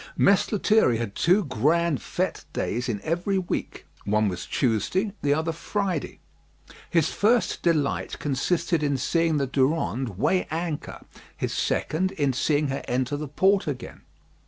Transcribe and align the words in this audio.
Mess 0.17 0.51
Lethierry 0.51 0.97
had 0.97 1.13
two 1.13 1.43
grand 1.45 1.99
fête 1.99 2.45
days 2.53 2.89
in 2.89 2.99
every 3.03 3.37
week; 3.37 3.85
one 4.03 4.29
was 4.29 4.47
Tuesday, 4.47 5.13
the 5.21 5.35
other 5.35 5.51
Friday. 5.51 6.17
His 6.89 7.09
first 7.11 7.61
delight 7.61 8.17
consisted 8.17 8.81
in 8.81 8.97
seeing 8.97 9.37
the 9.37 9.45
Durande 9.45 10.17
weigh 10.17 10.45
anchor; 10.49 11.01
his 11.37 11.53
second 11.53 12.13
in 12.13 12.33
seeing 12.33 12.69
her 12.69 12.81
enter 12.87 13.15
the 13.15 13.27
port 13.27 13.67
again. 13.67 14.01